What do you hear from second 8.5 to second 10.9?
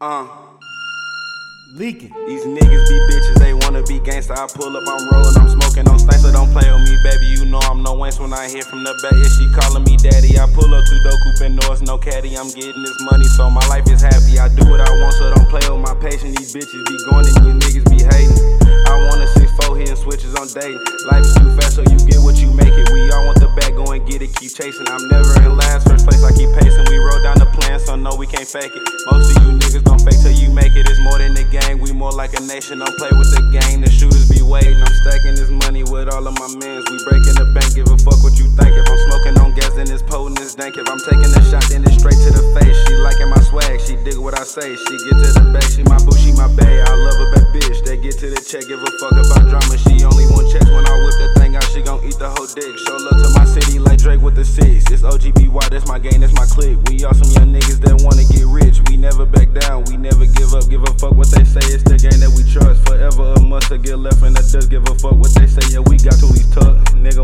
from the back. Yeah, she calling me daddy. I pull up